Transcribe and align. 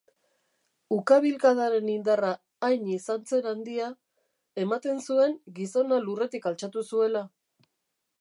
Ukabilkadaren 0.95 1.91
indarra 1.95 2.31
hain 2.67 2.87
izan 2.93 3.27
zen 3.33 3.45
handia, 3.51 3.89
ematen 4.65 5.03
zuen 5.09 5.37
gizona 5.61 6.01
lurretik 6.07 6.49
altxatu 6.53 6.85
zuela. 6.89 7.23